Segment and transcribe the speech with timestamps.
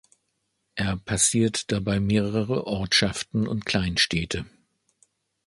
[0.73, 4.47] Er passiert dabei mehrere Ortschaften und Kleinstädte.